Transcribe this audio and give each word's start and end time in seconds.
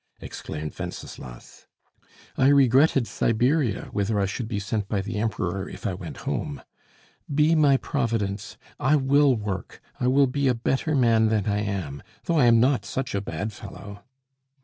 exclaimed 0.19 0.73
Wenceslas. 0.79 1.67
"I 2.35 2.47
regretted 2.47 3.05
Siberia, 3.05 3.89
whither 3.91 4.19
I 4.19 4.25
should 4.25 4.47
be 4.47 4.57
sent 4.57 4.87
by 4.89 4.99
the 4.99 5.19
Emperor 5.19 5.69
if 5.69 5.85
I 5.85 5.93
went 5.93 6.17
home. 6.25 6.63
Be 7.31 7.53
my 7.53 7.77
Providence! 7.77 8.57
I 8.79 8.95
will 8.95 9.35
work; 9.35 9.79
I 9.99 10.07
will 10.07 10.25
be 10.25 10.47
a 10.47 10.55
better 10.55 10.95
man 10.95 11.27
than 11.29 11.45
I 11.45 11.59
am, 11.59 12.01
though 12.25 12.39
I 12.39 12.45
am 12.45 12.59
not 12.59 12.83
such 12.83 13.13
a 13.13 13.21
bad 13.21 13.53
fellow!" 13.53 14.01